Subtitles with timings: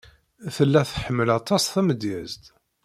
[0.55, 2.43] Tella tḥemmel aṭas tamedyazt.